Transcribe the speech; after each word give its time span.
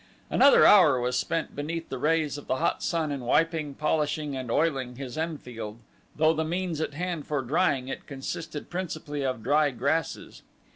Another 0.31 0.65
hour 0.65 0.99
was 0.99 1.15
spent 1.15 1.55
beneath 1.55 1.89
the 1.89 1.99
rays 1.99 2.35
of 2.39 2.47
the 2.47 2.55
hot 2.55 2.81
sun 2.81 3.11
in 3.11 3.19
wiping, 3.21 3.75
polishing, 3.75 4.35
and 4.35 4.49
oiling 4.49 4.95
his 4.95 5.15
Enfield 5.15 5.77
though 6.15 6.33
the 6.33 6.43
means 6.43 6.81
at 6.81 6.95
hand 6.95 7.27
for 7.27 7.43
drying 7.43 7.87
it 7.87 8.07
consisted 8.07 8.71
principally 8.71 9.21
of 9.23 9.43
dry 9.43 9.69
grasses. 9.69 10.41